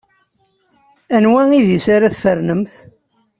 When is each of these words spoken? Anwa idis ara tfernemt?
Anwa 1.15 1.43
idis 1.57 1.85
ara 1.95 2.13
tfernemt? 2.13 2.73